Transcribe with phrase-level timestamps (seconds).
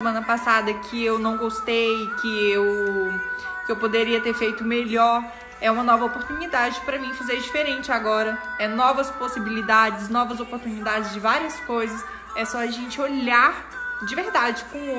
[0.00, 3.12] semana passada que eu não gostei, que eu
[3.66, 5.24] que eu poderia ter feito melhor.
[5.60, 8.40] É uma nova oportunidade para mim fazer diferente agora.
[8.60, 12.00] É novas possibilidades, novas oportunidades de várias coisas.
[12.36, 13.68] É só a gente olhar
[14.06, 14.94] de verdade com o